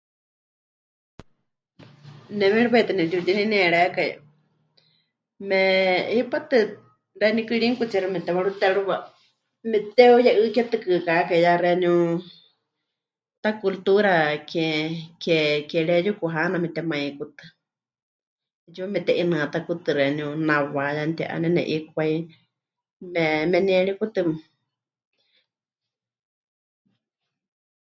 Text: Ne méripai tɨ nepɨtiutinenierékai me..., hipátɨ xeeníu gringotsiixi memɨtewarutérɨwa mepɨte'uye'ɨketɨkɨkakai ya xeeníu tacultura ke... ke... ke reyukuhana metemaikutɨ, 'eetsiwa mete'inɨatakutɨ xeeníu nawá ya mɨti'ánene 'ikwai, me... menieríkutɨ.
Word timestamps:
Ne 2.37 2.45
méripai 2.53 2.83
tɨ 2.87 2.93
nepɨtiutinenierékai 2.95 4.11
me..., 5.49 5.61
hipátɨ 6.15 6.57
xeeníu 7.19 7.47
gringotsiixi 7.47 8.07
memɨtewarutérɨwa 8.13 8.95
mepɨte'uye'ɨketɨkɨkakai 9.69 11.39
ya 11.45 11.53
xeeníu 11.61 11.95
tacultura 13.43 14.15
ke... 14.51 14.65
ke... 15.23 15.35
ke 15.69 15.77
reyukuhana 15.89 16.57
metemaikutɨ, 16.63 17.43
'eetsiwa 18.63 18.87
mete'inɨatakutɨ 18.93 19.89
xeeníu 19.97 20.29
nawá 20.47 20.83
ya 20.97 21.03
mɨti'ánene 21.09 21.61
'ikwai, 21.73 22.13
me... 23.13 23.23
menieríkutɨ. 23.51 24.21